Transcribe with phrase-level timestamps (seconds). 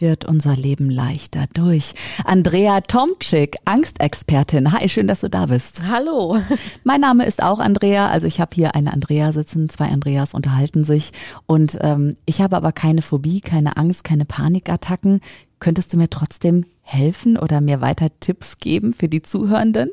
[0.00, 1.94] wird unser Leben leichter durch.
[2.24, 4.72] Andrea Tomczyk, Angstexpertin.
[4.72, 5.82] Hi, schön, dass du da bist.
[5.88, 6.38] Hallo.
[6.84, 8.08] Mein Name ist auch Andrea.
[8.08, 11.12] Also ich habe hier eine Andrea sitzen, zwei Andreas unterhalten sich.
[11.46, 15.20] Und ähm, ich habe aber keine Phobie, keine Angst, keine Panikattacken.
[15.58, 19.90] Könntest du mir trotzdem helfen oder mir weiter Tipps geben für die Zuhörenden?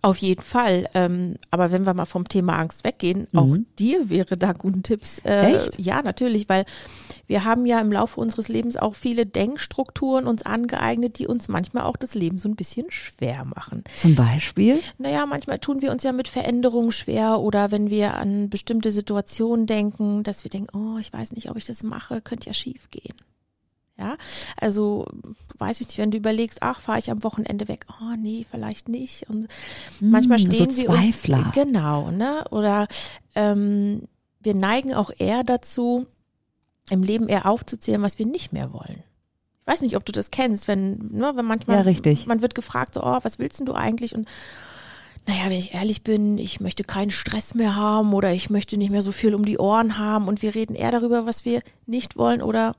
[0.00, 0.88] Auf jeden Fall.
[0.94, 3.38] Ähm, aber wenn wir mal vom Thema Angst weggehen, mhm.
[3.38, 5.20] auch dir wäre da guten Tipps.
[5.20, 5.78] Äh, Echt?
[5.78, 6.64] Ja, natürlich, weil
[7.26, 11.84] wir haben ja im Laufe unseres Lebens auch viele Denkstrukturen uns angeeignet, die uns manchmal
[11.84, 13.84] auch das Leben so ein bisschen schwer machen.
[13.96, 14.80] Zum Beispiel?
[14.98, 19.66] Naja, manchmal tun wir uns ja mit Veränderungen schwer oder wenn wir an bestimmte Situationen
[19.66, 22.90] denken, dass wir denken, oh, ich weiß nicht, ob ich das mache, könnte ja schief
[22.90, 23.14] gehen.
[23.98, 24.16] Ja,
[24.56, 25.06] also
[25.58, 28.88] weiß ich nicht, wenn du überlegst, ach, fahre ich am Wochenende weg, oh nee, vielleicht
[28.88, 29.28] nicht.
[29.28, 29.48] Und
[30.00, 32.44] mm, manchmal stehen so wir uns genau, ne?
[32.50, 32.88] Oder
[33.34, 34.08] ähm,
[34.40, 36.06] wir neigen auch eher dazu,
[36.90, 39.02] im Leben eher aufzuzählen, was wir nicht mehr wollen.
[39.60, 42.26] Ich weiß nicht, ob du das kennst, wenn, ne, wenn manchmal ja, richtig.
[42.26, 44.14] man wird gefragt, so, oh, was willst denn du eigentlich?
[44.14, 44.28] Und
[45.26, 48.90] naja, wenn ich ehrlich bin, ich möchte keinen Stress mehr haben oder ich möchte nicht
[48.90, 52.16] mehr so viel um die Ohren haben und wir reden eher darüber, was wir nicht
[52.16, 52.74] wollen oder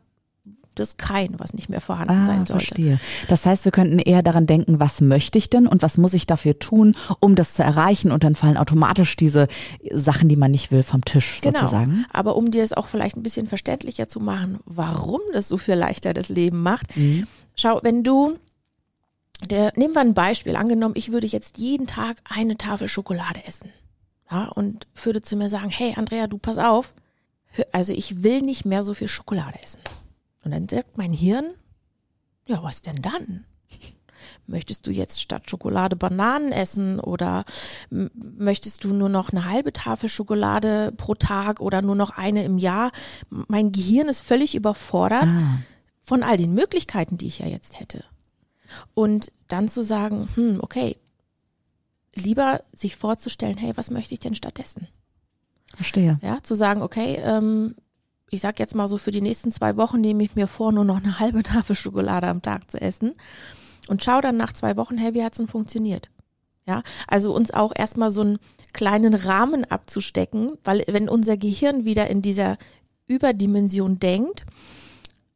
[0.75, 2.65] das Kein, was nicht mehr vorhanden ah, sein sollte.
[2.65, 2.99] Verstehe.
[3.27, 6.27] Das heißt, wir könnten eher daran denken, was möchte ich denn und was muss ich
[6.27, 9.47] dafür tun, um das zu erreichen und dann fallen automatisch diese
[9.91, 11.59] Sachen, die man nicht will, vom Tisch genau.
[11.59, 12.05] sozusagen.
[12.11, 15.75] Aber um dir das auch vielleicht ein bisschen verständlicher zu machen, warum das so viel
[15.75, 17.27] leichter das Leben macht, mhm.
[17.55, 18.37] schau, wenn du
[19.49, 20.55] der, nehmen wir ein Beispiel.
[20.55, 23.69] Angenommen, ich würde jetzt jeden Tag eine Tafel Schokolade essen.
[24.31, 26.93] Ja, und würde zu mir sagen, hey Andrea, du pass auf.
[27.71, 29.79] Also ich will nicht mehr so viel Schokolade essen.
[30.43, 31.53] Und dann sagt mein Hirn,
[32.47, 33.45] ja, was denn dann?
[34.47, 37.45] Möchtest du jetzt statt Schokolade Bananen essen oder
[37.89, 42.57] möchtest du nur noch eine halbe Tafel Schokolade pro Tag oder nur noch eine im
[42.57, 42.91] Jahr?
[43.29, 45.59] Mein Gehirn ist völlig überfordert ah.
[46.01, 48.03] von all den Möglichkeiten, die ich ja jetzt hätte.
[48.93, 50.97] Und dann zu sagen, hm, okay,
[52.15, 54.87] lieber sich vorzustellen, hey, was möchte ich denn stattdessen?
[55.75, 56.19] Verstehe.
[56.21, 57.75] Ja, zu sagen, okay, ähm,
[58.33, 60.85] ich sag jetzt mal so, für die nächsten zwei Wochen nehme ich mir vor, nur
[60.85, 63.13] noch eine halbe Tafel Schokolade am Tag zu essen
[63.87, 66.09] und schau dann nach zwei Wochen, hey, wie hat's denn funktioniert?
[66.65, 68.39] Ja, also uns auch erstmal so einen
[68.71, 72.57] kleinen Rahmen abzustecken, weil wenn unser Gehirn wieder in dieser
[73.05, 74.45] Überdimension denkt,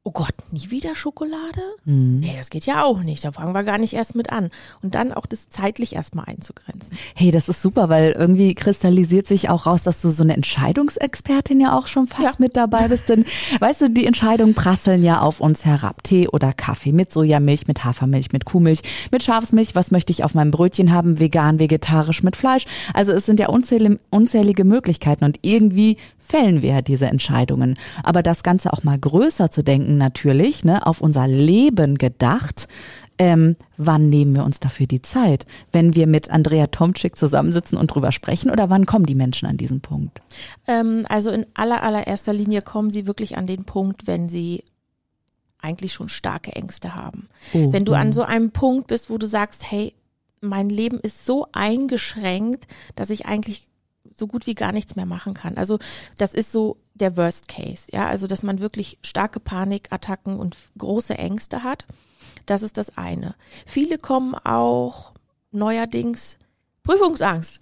[0.07, 1.59] oh Gott, nie wieder Schokolade?
[1.83, 2.21] Mhm.
[2.21, 3.25] Nee, das geht ja auch nicht.
[3.25, 4.51] Da fangen wir gar nicht erst mit an.
[4.81, 6.97] Und dann auch das zeitlich erstmal einzugrenzen.
[7.13, 11.59] Hey, das ist super, weil irgendwie kristallisiert sich auch raus, dass du so eine Entscheidungsexpertin
[11.59, 12.35] ja auch schon fast ja.
[12.37, 13.09] mit dabei bist.
[13.09, 13.25] Denn
[13.59, 16.01] weißt du, die Entscheidungen prasseln ja auf uns herab.
[16.03, 19.75] Tee oder Kaffee mit Sojamilch, mit Hafermilch, mit Kuhmilch, mit Schafsmilch.
[19.75, 21.19] Was möchte ich auf meinem Brötchen haben?
[21.19, 22.65] Vegan, vegetarisch, mit Fleisch.
[22.93, 27.77] Also es sind ja unzählige, unzählige Möglichkeiten und irgendwie fällen wir ja diese Entscheidungen.
[28.03, 32.67] Aber das Ganze auch mal größer zu denken, natürlich, ne, auf unser Leben gedacht.
[33.19, 35.47] Ähm, wann nehmen wir uns dafür die Zeit?
[35.71, 39.57] Wenn wir mit Andrea Tomczyk zusammensitzen und drüber sprechen oder wann kommen die Menschen an
[39.57, 40.21] diesen Punkt?
[40.67, 44.63] Ähm, also in aller, allererster Linie kommen sie wirklich an den Punkt, wenn sie
[45.59, 47.27] eigentlich schon starke Ängste haben.
[47.53, 49.93] Oh, wenn du an so einem Punkt bist, wo du sagst, hey,
[50.39, 53.67] mein Leben ist so eingeschränkt, dass ich eigentlich
[54.15, 55.57] so gut wie gar nichts mehr machen kann.
[55.57, 55.79] Also
[56.17, 61.17] das ist so der Worst Case, ja, also dass man wirklich starke Panikattacken und große
[61.17, 61.85] Ängste hat.
[62.45, 63.35] Das ist das eine.
[63.65, 65.13] Viele kommen auch
[65.51, 66.37] neuerdings
[66.87, 67.59] Prüfungsangst.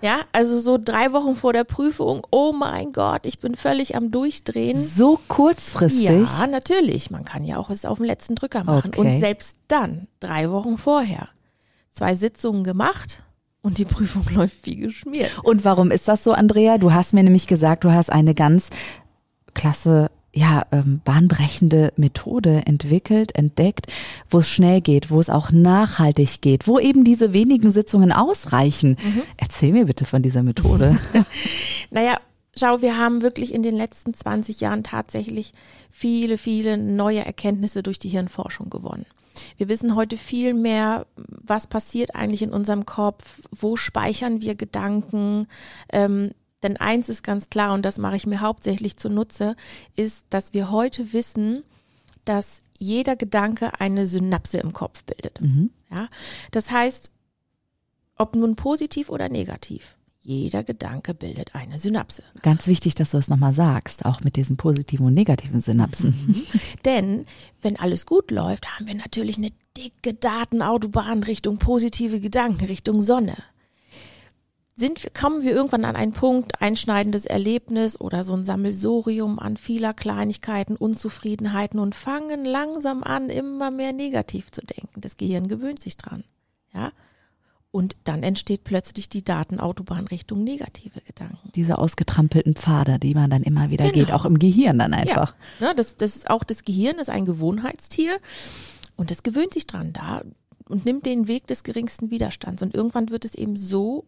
[0.00, 4.12] Ja, also so drei Wochen vor der Prüfung, oh mein Gott, ich bin völlig am
[4.12, 4.76] Durchdrehen.
[4.80, 6.08] So kurzfristig?
[6.08, 7.10] Ja, natürlich.
[7.10, 8.92] Man kann ja auch es auf dem letzten Drücker machen.
[8.94, 9.00] Okay.
[9.00, 11.28] Und selbst dann, drei Wochen vorher,
[11.90, 13.24] zwei Sitzungen gemacht,
[13.62, 15.30] und die Prüfung läuft wie geschmiert.
[15.42, 16.78] Und warum ist das so, Andrea?
[16.78, 18.70] Du hast mir nämlich gesagt, du hast eine ganz
[19.54, 23.86] klasse ja, ähm, bahnbrechende Methode entwickelt, entdeckt,
[24.30, 28.90] wo es schnell geht, wo es auch nachhaltig geht, wo eben diese wenigen Sitzungen ausreichen.
[28.90, 29.22] Mhm.
[29.36, 30.96] Erzähl mir bitte von dieser Methode.
[31.90, 32.18] naja,
[32.58, 35.52] schau, wir haben wirklich in den letzten 20 Jahren tatsächlich
[35.90, 39.06] viele, viele neue Erkenntnisse durch die Hirnforschung gewonnen.
[39.56, 45.46] Wir wissen heute viel mehr, was passiert eigentlich in unserem Kopf, wo speichern wir Gedanken.
[45.92, 46.32] Ähm,
[46.62, 49.54] denn eins ist ganz klar, und das mache ich mir hauptsächlich zunutze,
[49.96, 51.62] ist, dass wir heute wissen,
[52.24, 55.40] dass jeder Gedanke eine Synapse im Kopf bildet.
[55.40, 55.70] Mhm.
[55.90, 56.08] Ja,
[56.50, 57.12] das heißt,
[58.16, 59.96] ob nun positiv oder negativ.
[60.28, 62.22] Jeder Gedanke bildet eine Synapse.
[62.42, 66.10] Ganz wichtig, dass du es nochmal sagst, auch mit diesen positiven und negativen Synapsen.
[66.10, 66.44] Mhm.
[66.84, 67.26] Denn
[67.62, 69.48] wenn alles gut läuft, haben wir natürlich eine
[69.78, 73.36] dicke Datenautobahn Richtung positive Gedanken, Richtung Sonne.
[74.74, 79.56] Sind, wir- kommen wir irgendwann an einen Punkt, einschneidendes Erlebnis oder so ein Sammelsurium an
[79.56, 85.00] vieler Kleinigkeiten, Unzufriedenheiten und fangen langsam an, immer mehr negativ zu denken.
[85.00, 86.22] Das Gehirn gewöhnt sich dran.
[86.74, 86.92] Ja?
[87.70, 91.50] Und dann entsteht plötzlich die Datenautobahn Richtung negative Gedanken.
[91.54, 93.94] Diese ausgetrampelten Pfade, die man dann immer wieder Genau.
[94.06, 95.34] geht, auch im Gehirn dann einfach.
[95.60, 98.18] Ja, ne, das, das ist auch das Gehirn ist ein Gewohnheitstier
[98.96, 100.22] und das gewöhnt sich dran da
[100.66, 102.62] und nimmt den Weg des geringsten Widerstands.
[102.62, 104.06] Und irgendwann wird es eben so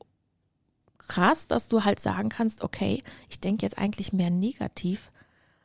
[0.98, 5.10] krass, dass du halt sagen kannst, okay, ich denke jetzt eigentlich mehr negativ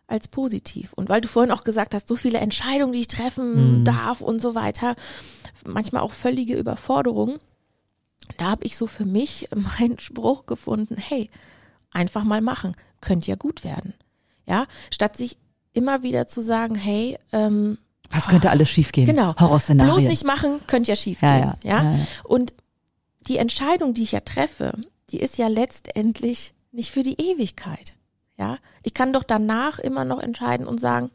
[0.07, 0.91] als positiv.
[0.93, 4.41] Und weil du vorhin auch gesagt hast, so viele Entscheidungen, die ich treffen darf und
[4.41, 4.95] so weiter,
[5.65, 7.37] manchmal auch völlige Überforderung,
[8.37, 9.47] da habe ich so für mich
[9.79, 11.29] meinen Spruch gefunden, hey,
[11.91, 13.93] einfach mal machen, könnte ja gut werden.
[14.47, 15.37] Ja, statt sich
[15.73, 17.77] immer wieder zu sagen, hey, ähm,
[18.11, 19.07] Was könnte alles schiefgehen?
[19.07, 19.95] genau, Horrorszenarien.
[19.95, 21.53] bloß nicht machen, könnte ja schief Ja, gehen.
[21.63, 22.05] ja, Ja, ja, ja.
[22.23, 22.53] Und
[23.27, 24.73] die Entscheidung, die ich ja treffe,
[25.09, 27.93] die ist ja letztendlich nicht für die Ewigkeit.
[28.37, 31.09] Ja, ich kann doch danach immer noch entscheiden und sagen,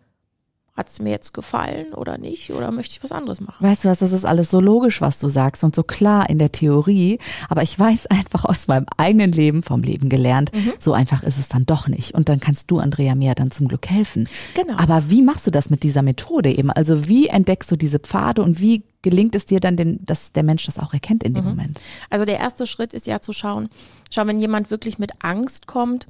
[0.80, 3.64] hat es mir jetzt gefallen oder nicht oder möchte ich was anderes machen?
[3.64, 6.38] Weißt du was, das ist alles so logisch, was du sagst und so klar in
[6.38, 7.18] der Theorie,
[7.48, 10.72] aber ich weiß einfach aus meinem eigenen Leben, vom Leben gelernt, Mhm.
[10.80, 12.14] so einfach ist es dann doch nicht.
[12.14, 14.28] Und dann kannst du, Andrea, mir dann zum Glück helfen.
[14.54, 14.76] Genau.
[14.78, 16.70] Aber wie machst du das mit dieser Methode eben?
[16.70, 20.42] Also wie entdeckst du diese Pfade und wie gelingt es dir dann, den, dass der
[20.42, 21.50] Mensch das auch erkennt in dem Mhm.
[21.50, 21.80] Moment?
[22.08, 23.68] Also der erste Schritt ist ja zu schauen,
[24.10, 26.06] schau, wenn jemand wirklich mit Angst kommt,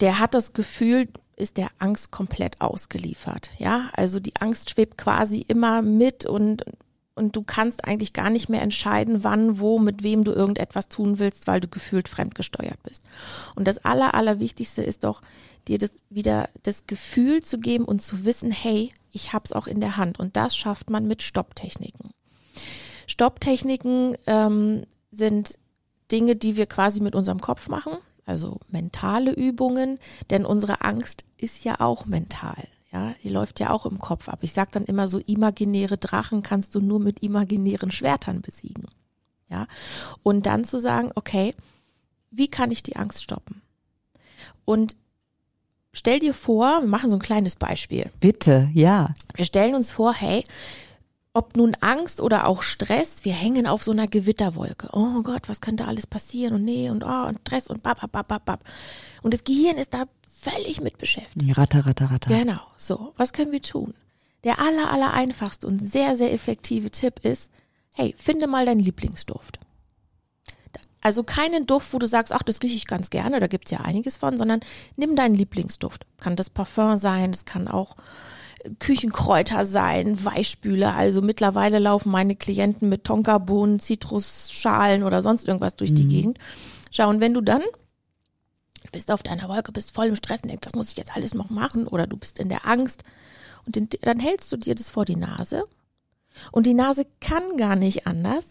[0.00, 1.08] der hat das Gefühl,
[1.40, 3.50] ist der Angst komplett ausgeliefert.
[3.58, 6.64] Ja, also die Angst schwebt quasi immer mit und,
[7.14, 11.18] und du kannst eigentlich gar nicht mehr entscheiden, wann, wo, mit wem du irgendetwas tun
[11.18, 13.02] willst, weil du gefühlt fremdgesteuert bist.
[13.54, 15.22] Und das Aller, Allerwichtigste ist doch,
[15.68, 19.80] dir das wieder das Gefühl zu geben und zu wissen, hey, ich hab's auch in
[19.80, 20.18] der Hand.
[20.18, 22.10] Und das schafft man mit Stopptechniken.
[23.06, 25.58] Stopptechniken ähm, sind
[26.10, 29.98] Dinge, die wir quasi mit unserem Kopf machen, also mentale Übungen,
[30.30, 32.68] denn unsere Angst ist ja auch mental.
[32.92, 34.40] Ja, die läuft ja auch im Kopf ab.
[34.42, 38.86] Ich sage dann immer so, imaginäre Drachen kannst du nur mit imaginären Schwertern besiegen.
[39.48, 39.66] Ja,
[40.22, 41.54] und dann zu sagen, okay,
[42.30, 43.62] wie kann ich die Angst stoppen?
[44.64, 44.96] Und
[45.92, 48.10] stell dir vor, wir machen so ein kleines Beispiel.
[48.20, 49.14] Bitte, ja.
[49.34, 50.44] Wir stellen uns vor, hey,
[51.32, 54.88] ob nun Angst oder auch Stress, wir hängen auf so einer Gewitterwolke.
[54.92, 58.28] Oh Gott, was könnte alles passieren und nee und oh und Stress und bab, bab,
[58.28, 58.64] bab, bab.
[59.22, 61.56] Und das Gehirn ist da völlig mit beschäftigt.
[61.56, 62.36] Ratter, ratter, ratter.
[62.36, 63.12] Genau, so.
[63.16, 63.94] Was können wir tun?
[64.42, 67.50] Der aller, aller einfachste und sehr, sehr effektive Tipp ist,
[67.94, 69.60] hey, finde mal deinen Lieblingsduft.
[71.02, 73.80] Also keinen Duft, wo du sagst, ach, das rieche ich ganz gerne, da gibt's ja
[73.80, 74.60] einiges von, sondern
[74.96, 76.06] nimm deinen Lieblingsduft.
[76.18, 77.96] Kann das Parfum sein, es kann auch
[78.78, 80.94] Küchenkräuter sein, Weichspüler.
[80.94, 86.38] Also mittlerweile laufen meine Klienten mit Tonkabohnen, Zitrusschalen oder sonst irgendwas durch die Gegend.
[86.90, 87.62] Schau, und wenn du dann
[88.92, 91.34] bist auf deiner Wolke, bist voll im Stress und denkst, das muss ich jetzt alles
[91.34, 93.04] noch machen oder du bist in der Angst
[93.66, 95.64] und den, dann hältst du dir das vor die Nase
[96.50, 98.48] und die Nase kann gar nicht anders,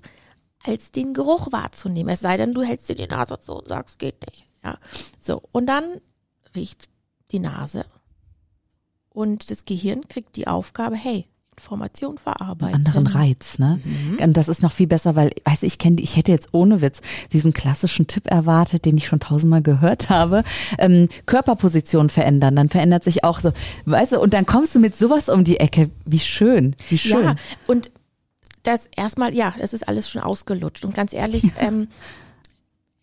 [0.63, 2.13] als den Geruch wahrzunehmen.
[2.13, 4.45] Es sei denn, du hältst dir die Nase so und sagst, geht nicht.
[4.63, 4.77] Ja,
[5.19, 6.01] so und dann
[6.55, 6.89] riecht
[7.31, 7.86] die Nase
[9.10, 11.25] und das Gehirn kriegt die Aufgabe, hey,
[11.60, 12.75] Information verarbeiten.
[12.75, 13.82] anderen Reiz, ne?
[13.84, 14.18] Mhm.
[14.24, 17.01] Und das ist noch viel besser, weil, weiß ich, kenne, ich hätte jetzt ohne Witz
[17.34, 20.44] diesen klassischen Tipp erwartet, den ich schon tausendmal gehört habe.
[20.78, 23.51] Ähm, Körperposition verändern, dann verändert sich auch so,
[23.86, 25.89] weißt du, und dann kommst du mit sowas um die Ecke.
[26.06, 27.24] Wie schön, wie schön.
[27.24, 27.36] Ja,
[27.68, 27.92] und
[28.63, 30.86] das erstmal, ja, das ist alles schon ausgelutscht.
[30.86, 31.89] Und ganz ehrlich, ähm,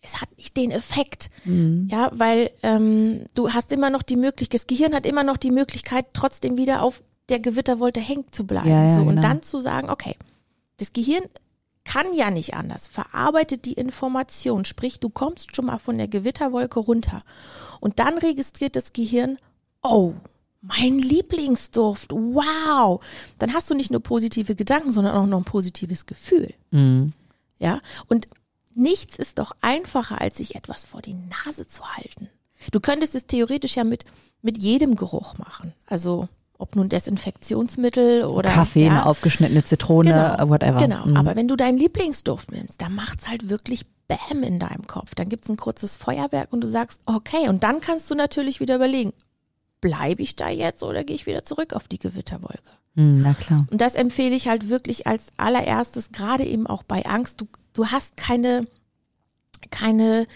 [0.07, 1.29] es hat nicht den Effekt.
[1.45, 5.51] Ja, weil ähm, du hast immer noch die Möglichkeit, das Gehirn hat immer noch die
[5.51, 8.69] Möglichkeit, trotzdem wieder auf der Gewitterwolte hängen zu bleiben.
[8.69, 9.21] Ja, ja, so, und genau.
[9.21, 10.15] dann zu sagen, okay,
[10.77, 11.23] das Gehirn
[11.83, 16.79] kann ja nicht anders, verarbeitet die Information, sprich, du kommst schon mal von der Gewitterwolke
[16.79, 17.19] runter.
[17.79, 19.37] Und dann registriert das Gehirn,
[19.83, 20.13] oh,
[20.61, 23.01] mein Lieblingsduft, wow.
[23.39, 26.53] Dann hast du nicht nur positive Gedanken, sondern auch noch ein positives Gefühl.
[26.71, 27.13] Mhm.
[27.59, 28.27] Ja, und
[28.77, 31.15] nichts ist doch einfacher, als sich etwas vor die
[31.45, 32.29] Nase zu halten.
[32.71, 34.03] Du könntest es theoretisch ja mit,
[34.41, 35.73] mit jedem Geruch machen.
[35.85, 40.79] Also, ob nun Desinfektionsmittel oder Kaffee, ja, eine aufgeschnittene Zitrone, Genau, whatever.
[40.79, 41.17] Genau, Mhm.
[41.17, 45.13] aber wenn du deinen Lieblingsduft nimmst, dann macht's halt wirklich Bäm in deinem Kopf.
[45.15, 48.75] Dann gibt's ein kurzes Feuerwerk und du sagst, okay, und dann kannst du natürlich wieder
[48.75, 49.13] überlegen,
[49.81, 52.69] bleibe ich da jetzt oder gehe ich wieder zurück auf die Gewitterwolke?
[52.95, 53.67] Mhm, na klar.
[53.69, 57.41] Und das empfehle ich halt wirklich als allererstes, gerade eben auch bei Angst.
[57.41, 58.65] Du du hast keine,
[59.69, 60.27] keine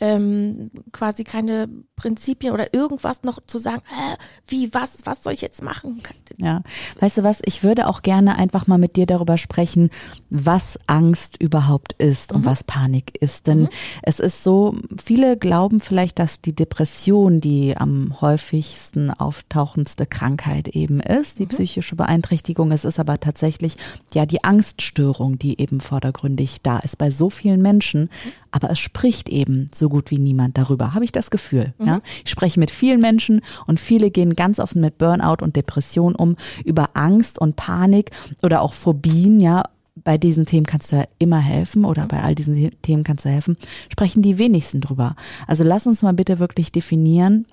[0.00, 5.40] ähm, quasi keine Prinzipien oder irgendwas noch zu sagen, äh, wie, was, was soll ich
[5.40, 6.02] jetzt machen?
[6.36, 6.62] Ja,
[7.00, 9.90] weißt du was, ich würde auch gerne einfach mal mit dir darüber sprechen,
[10.28, 12.46] was Angst überhaupt ist und mhm.
[12.46, 13.46] was Panik ist.
[13.46, 13.68] Denn mhm.
[14.02, 21.00] es ist so, viele glauben vielleicht, dass die Depression die am häufigsten auftauchendste Krankheit eben
[21.00, 21.48] ist, die mhm.
[21.48, 22.72] psychische Beeinträchtigung.
[22.72, 23.76] Es ist aber tatsächlich
[24.12, 28.02] ja die Angststörung, die eben vordergründig da ist bei so vielen Menschen.
[28.02, 28.32] Mhm.
[28.50, 31.74] Aber es spricht eben so gut wie niemand darüber, habe ich das Gefühl.
[31.78, 31.86] Mhm.
[31.86, 32.00] Ja?
[32.24, 36.36] Ich spreche mit vielen Menschen und viele gehen ganz offen mit Burnout und Depression um,
[36.64, 38.10] über Angst und Panik
[38.42, 39.64] oder auch Phobien, ja.
[40.04, 42.08] Bei diesen Themen kannst du ja immer helfen oder mhm.
[42.08, 43.56] bei all diesen Themen kannst du helfen.
[43.90, 45.16] Sprechen die wenigsten drüber.
[45.46, 47.46] Also lass uns mal bitte wirklich definieren,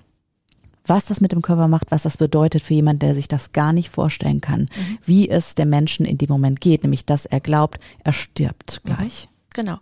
[0.86, 3.72] was das mit dem Körper macht, was das bedeutet für jemanden, der sich das gar
[3.72, 4.98] nicht vorstellen kann, mhm.
[5.02, 9.28] wie es der Menschen in dem Moment geht, nämlich dass er glaubt, er stirbt gleich.
[9.54, 9.78] Genau.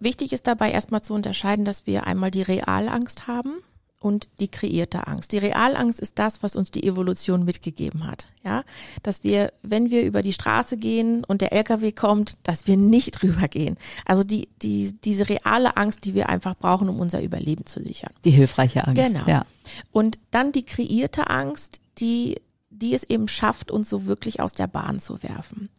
[0.00, 3.62] Wichtig ist dabei erstmal zu unterscheiden, dass wir einmal die Realangst haben
[4.02, 5.32] und die kreierte Angst.
[5.32, 8.26] Die Realangst ist das, was uns die Evolution mitgegeben hat.
[8.44, 8.64] Ja,
[9.02, 13.10] dass wir, wenn wir über die Straße gehen und der LKW kommt, dass wir nicht
[13.22, 13.76] drüber gehen.
[14.04, 18.12] Also die, die, diese reale Angst, die wir einfach brauchen, um unser Überleben zu sichern.
[18.24, 19.00] Die hilfreiche Angst.
[19.00, 19.24] Genau.
[19.26, 19.46] Ja.
[19.92, 22.40] Und dann die kreierte Angst, die
[22.82, 25.70] die es eben schafft, uns so wirklich aus der Bahn zu werfen.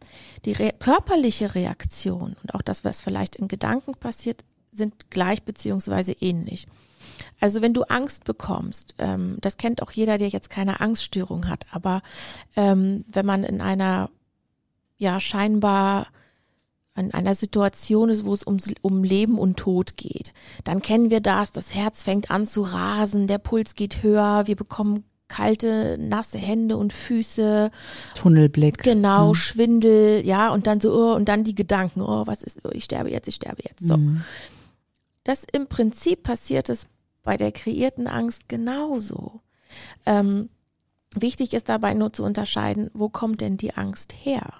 [0.46, 4.42] Die re körperliche Reaktion und auch das, was vielleicht in Gedanken passiert,
[4.72, 6.66] sind gleich beziehungsweise ähnlich.
[7.40, 11.66] Also wenn du Angst bekommst, ähm, das kennt auch jeder, der jetzt keine Angststörung hat,
[11.70, 12.02] aber
[12.56, 14.10] ähm, wenn man in einer
[14.96, 16.06] ja scheinbar
[16.96, 20.32] in einer Situation ist, wo es um, um Leben und Tod geht,
[20.62, 24.54] dann kennen wir das, das Herz fängt an zu rasen, der Puls geht höher, wir
[24.54, 27.72] bekommen kalte, nasse Hände und Füße.
[28.14, 28.82] Tunnelblick.
[28.84, 29.34] Genau, mhm.
[29.34, 32.84] Schwindel, ja, und dann so, oh, und dann die Gedanken, oh, was ist, oh, ich
[32.84, 33.86] sterbe jetzt, ich sterbe jetzt.
[33.86, 33.96] So.
[33.96, 34.22] Mhm.
[35.24, 36.86] Das im Prinzip passiert es
[37.24, 39.40] bei der kreierten Angst genauso.
[40.06, 40.50] Ähm,
[41.16, 44.52] wichtig ist dabei nur zu unterscheiden, wo kommt denn die Angst her?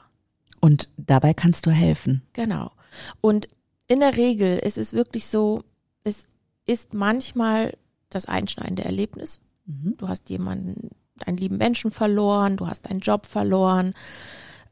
[0.61, 2.23] Und dabei kannst du helfen.
[2.33, 2.73] Genau.
[3.21, 3.49] Und
[3.87, 5.63] in der Regel ist es wirklich so,
[6.03, 6.27] es
[6.67, 7.77] ist manchmal
[8.09, 9.41] das einschneidende Erlebnis.
[9.67, 9.95] Mhm.
[9.97, 10.91] Du hast jemanden,
[11.25, 13.95] einen lieben Menschen verloren, du hast deinen Job verloren.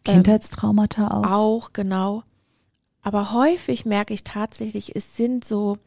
[0.04, 1.30] Ähm, Kindheitstraumata auch.
[1.30, 2.22] Auch, genau.
[3.02, 5.78] Aber häufig merke ich tatsächlich, es sind so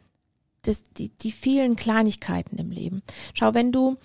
[0.63, 3.03] das, die, die vielen Kleinigkeiten im Leben.
[3.33, 3.97] Schau, wenn du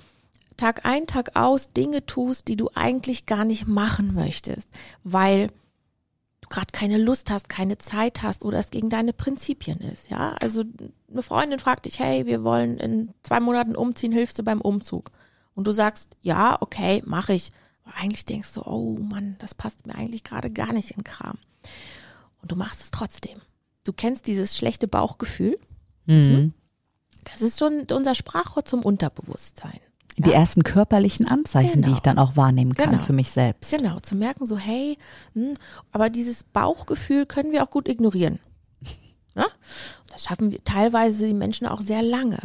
[0.57, 4.69] Tag ein, Tag aus Dinge tust, die du eigentlich gar nicht machen möchtest,
[5.02, 5.49] weil
[6.50, 10.11] gerade keine Lust hast, keine Zeit hast oder es gegen deine Prinzipien ist.
[10.11, 10.64] Ja, also
[11.11, 15.12] eine Freundin fragt dich, hey, wir wollen in zwei Monaten umziehen, hilfst du beim Umzug?
[15.54, 17.52] Und du sagst, ja, okay, mache ich.
[17.85, 21.38] Aber eigentlich denkst du, oh Mann, das passt mir eigentlich gerade gar nicht in Kram.
[22.42, 23.40] Und du machst es trotzdem.
[23.85, 25.59] Du kennst dieses schlechte Bauchgefühl.
[26.07, 26.52] Mhm.
[27.25, 29.80] Das ist schon unser Sprachrohr zum Unterbewusstsein.
[30.26, 31.86] Die ersten körperlichen Anzeichen, genau.
[31.88, 33.02] die ich dann auch wahrnehmen kann genau.
[33.02, 33.76] für mich selbst.
[33.76, 34.98] Genau, zu merken so, hey,
[35.34, 35.54] hm,
[35.92, 38.38] aber dieses Bauchgefühl können wir auch gut ignorieren.
[39.34, 39.46] Ja?
[40.12, 42.40] Das schaffen wir teilweise die Menschen auch sehr lange.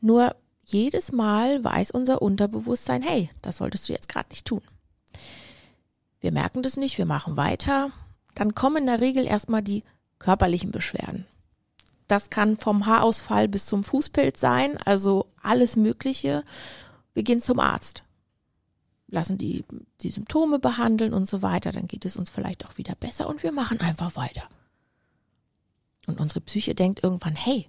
[0.00, 4.62] Nur jedes Mal weiß unser Unterbewusstsein, hey, das solltest du jetzt gerade nicht tun.
[6.20, 7.90] Wir merken das nicht, wir machen weiter.
[8.34, 9.82] Dann kommen in der Regel erstmal die
[10.18, 11.26] körperlichen Beschwerden.
[12.08, 16.42] Das kann vom Haarausfall bis zum Fußpilz sein, also alles Mögliche.
[17.12, 18.02] Wir gehen zum Arzt,
[19.08, 19.64] lassen die,
[20.00, 21.70] die Symptome behandeln und so weiter.
[21.70, 24.48] Dann geht es uns vielleicht auch wieder besser und wir machen einfach weiter.
[26.06, 27.68] Und unsere Psyche denkt irgendwann, hey,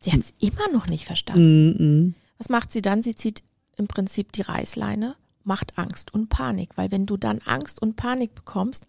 [0.00, 1.68] sie hat es immer noch nicht verstanden.
[1.68, 2.14] Mm -mm.
[2.38, 3.02] Was macht sie dann?
[3.02, 3.44] Sie zieht
[3.76, 8.34] im Prinzip die Reißleine, macht Angst und Panik, weil wenn du dann Angst und Panik
[8.34, 8.86] bekommst,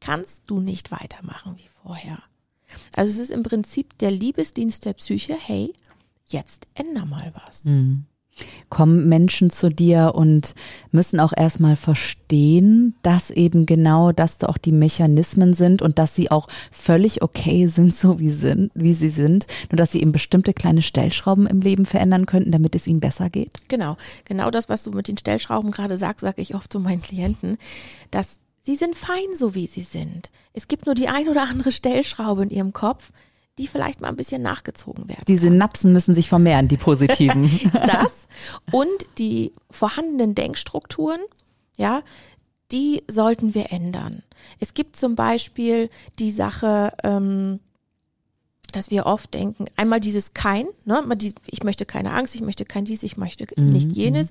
[0.00, 2.22] kannst du nicht weitermachen wie vorher.
[2.96, 5.72] Also es ist im Prinzip der Liebesdienst der Psyche, hey,
[6.26, 7.64] jetzt änder mal was.
[7.64, 8.06] Mm
[8.68, 10.54] kommen Menschen zu dir und
[10.90, 16.30] müssen auch erstmal verstehen, dass eben genau das auch die Mechanismen sind und dass sie
[16.30, 20.52] auch völlig okay sind, so wie, sind, wie sie sind, nur dass sie eben bestimmte
[20.52, 23.68] kleine Stellschrauben im Leben verändern könnten, damit es ihnen besser geht.
[23.68, 27.02] Genau, genau das, was du mit den Stellschrauben gerade sagst, sage ich oft zu meinen
[27.02, 27.56] Klienten,
[28.10, 30.30] dass sie sind fein, so wie sie sind.
[30.52, 33.12] Es gibt nur die ein oder andere Stellschraube in ihrem Kopf,
[33.58, 35.24] die vielleicht mal ein bisschen nachgezogen werden.
[35.28, 37.44] Die Synapsen müssen sich vermehren, die positiven.
[37.72, 38.26] das
[38.72, 41.20] und die vorhandenen Denkstrukturen,
[41.76, 42.02] ja,
[42.72, 44.24] die sollten wir ändern.
[44.58, 47.60] Es gibt zum Beispiel die Sache, ähm,
[48.72, 51.02] dass wir oft denken, einmal dieses kein, ne,
[51.46, 53.68] ich möchte keine Angst, ich möchte kein dies, ich möchte mhm.
[53.68, 54.30] nicht jenes.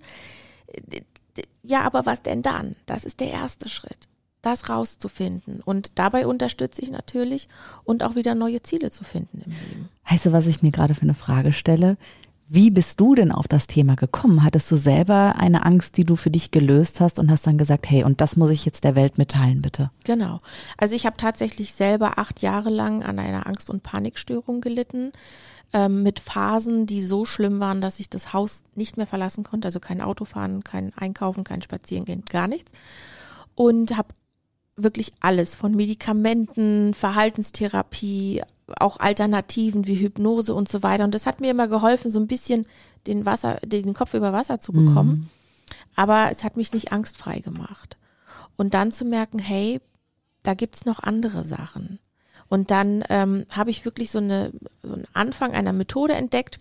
[1.63, 2.75] Ja, aber was denn dann?
[2.85, 4.09] Das ist der erste Schritt.
[4.45, 5.61] Das rauszufinden.
[5.63, 7.47] Und dabei unterstütze ich natürlich
[7.83, 9.89] und auch wieder neue Ziele zu finden im Leben.
[10.09, 11.97] Weißt du, was ich mir gerade für eine Frage stelle?
[12.47, 14.43] Wie bist du denn auf das Thema gekommen?
[14.43, 17.89] Hattest du selber eine Angst, die du für dich gelöst hast und hast dann gesagt,
[17.89, 19.89] hey, und das muss ich jetzt der Welt mitteilen, bitte?
[20.03, 20.37] Genau.
[20.77, 25.11] Also ich habe tatsächlich selber acht Jahre lang an einer Angst- und Panikstörung gelitten,
[25.73, 29.67] ähm, mit Phasen, die so schlimm waren, dass ich das Haus nicht mehr verlassen konnte.
[29.67, 32.71] Also kein Auto fahren, kein Einkaufen, kein Spazierengehen, gar nichts.
[33.55, 34.09] Und habe
[34.75, 38.43] wirklich alles von Medikamenten, Verhaltenstherapie,
[38.79, 41.03] auch Alternativen wie Hypnose und so weiter.
[41.03, 42.65] Und das hat mir immer geholfen, so ein bisschen
[43.07, 45.11] den Wasser, den Kopf über Wasser zu bekommen.
[45.11, 45.29] Mhm.
[45.95, 47.97] Aber es hat mich nicht angstfrei gemacht.
[48.57, 49.79] Und dann zu merken, hey,
[50.43, 51.99] da gibt's noch andere Sachen.
[52.47, 54.51] Und dann ähm, habe ich wirklich so, eine,
[54.83, 56.59] so einen Anfang einer Methode entdeckt,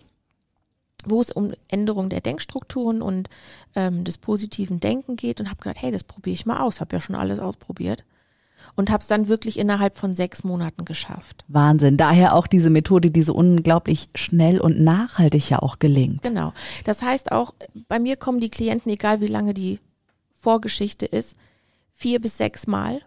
[1.05, 3.29] wo es um Änderung der Denkstrukturen und
[3.75, 6.95] ähm, des positiven Denken geht und habe gedacht, hey, das probiere ich mal aus, habe
[6.95, 8.03] ja schon alles ausprobiert
[8.75, 11.45] und habe es dann wirklich innerhalb von sechs Monaten geschafft.
[11.47, 11.97] Wahnsinn.
[11.97, 16.23] Daher auch diese Methode, die so unglaublich schnell und nachhaltig ja auch gelingt.
[16.23, 16.53] Genau.
[16.83, 17.53] Das heißt auch,
[17.87, 19.79] bei mir kommen die Klienten, egal wie lange die
[20.33, 21.35] Vorgeschichte ist,
[21.93, 23.01] vier bis sechs Mal.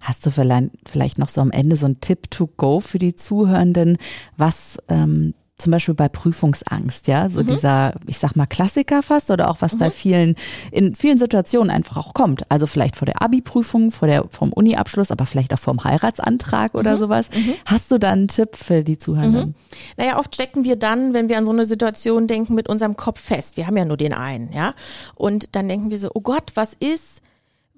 [0.00, 3.98] Hast du vielleicht noch so am Ende so ein Tipp to go für die Zuhörenden,
[4.36, 7.46] was ähm, zum Beispiel bei Prüfungsangst, ja, so mhm.
[7.46, 9.78] dieser, ich sag mal, Klassiker fast oder auch was mhm.
[9.78, 10.34] bei vielen,
[10.72, 12.50] in vielen Situationen einfach auch kommt.
[12.50, 16.96] Also vielleicht vor der Abi-Prüfung, vor der, vom Uni-Abschluss, aber vielleicht auch vom Heiratsantrag oder
[16.96, 16.98] mhm.
[16.98, 17.30] sowas.
[17.30, 17.54] Mhm.
[17.66, 19.50] Hast du da einen Tipp für die Zuhörenden?
[19.50, 19.54] Mhm.
[19.96, 23.20] Naja, oft stecken wir dann, wenn wir an so eine Situation denken, mit unserem Kopf
[23.20, 23.56] fest.
[23.56, 24.74] Wir haben ja nur den einen, ja.
[25.14, 27.22] Und dann denken wir so, oh Gott, was ist,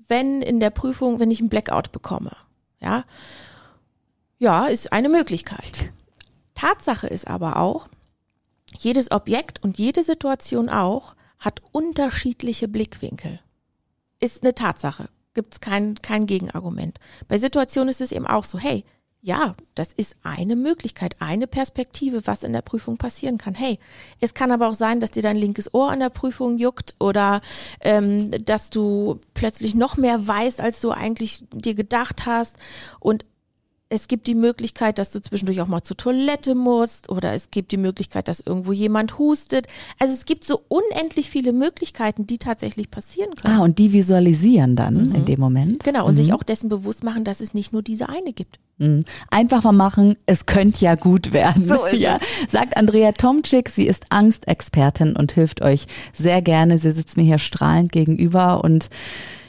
[0.09, 2.33] wenn in der Prüfung, wenn ich einen Blackout bekomme.
[2.81, 3.05] Ja,
[4.39, 5.93] ja, ist eine Möglichkeit.
[6.55, 7.89] Tatsache ist aber auch,
[8.79, 13.41] jedes Objekt und jede Situation auch hat unterschiedliche Blickwinkel.
[14.21, 15.09] Ist eine Tatsache.
[15.35, 16.99] Gibt es kein, kein Gegenargument.
[17.29, 18.85] Bei Situationen ist es eben auch so, hey,
[19.27, 23.57] ja, das ist eine Möglichkeit, eine Perspektive, was in der Prüfung passieren kann.
[23.57, 23.81] Hey,
[24.21, 27.41] es kann aber auch sein, dass dir dein linkes Ohr an der Prüfung juckt oder
[27.81, 32.57] ähm, dass du plötzlich noch mehr weißt, als du eigentlich dir gedacht hast.
[33.01, 33.25] Und
[33.89, 37.73] es gibt die Möglichkeit, dass du zwischendurch auch mal zur Toilette musst oder es gibt
[37.73, 39.67] die Möglichkeit, dass irgendwo jemand hustet.
[39.99, 43.55] Also es gibt so unendlich viele Möglichkeiten, die tatsächlich passieren können.
[43.55, 45.15] Ah, und die visualisieren dann mhm.
[45.17, 45.83] in dem Moment.
[45.83, 46.17] Genau, und mhm.
[46.17, 48.61] sich auch dessen bewusst machen, dass es nicht nur diese eine gibt.
[48.79, 49.05] Mhm.
[49.31, 51.67] Einfach mal machen, es könnte ja gut werden.
[51.67, 52.19] So ist ja.
[52.21, 52.53] es.
[52.53, 56.79] Sagt Andrea Tomczyk, sie ist Angstexpertin und hilft euch sehr gerne.
[56.79, 58.91] Sie sitzt mir hier strahlend gegenüber und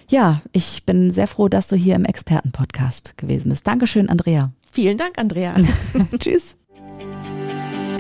[0.10, 3.68] ja, ich bin sehr froh, dass du hier im Expertenpodcast gewesen bist.
[3.68, 4.52] Dankeschön, Andrea.
[4.72, 5.56] Vielen Dank, Andrea.
[6.20, 6.56] Tschüss.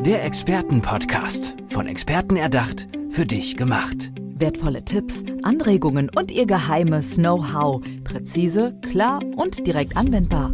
[0.05, 1.57] Der Expertenpodcast.
[1.67, 4.11] Von Experten erdacht, für dich gemacht.
[4.39, 7.81] Wertvolle Tipps, Anregungen und ihr geheimes Know-how.
[8.03, 10.53] Präzise, klar und direkt anwendbar.